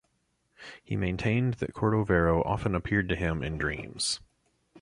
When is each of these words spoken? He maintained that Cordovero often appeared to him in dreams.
He 0.83 0.95
maintained 0.95 1.53
that 1.59 1.75
Cordovero 1.75 2.43
often 2.43 2.73
appeared 2.73 3.07
to 3.09 3.15
him 3.15 3.43
in 3.43 3.59
dreams. 3.59 4.19